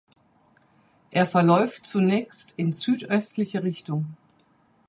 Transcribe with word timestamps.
Er 1.11 1.27
verläuft 1.27 1.85
zunächst 1.85 2.55
in 2.57 2.73
südöstliche 2.73 3.61
Richtung. 3.61 4.17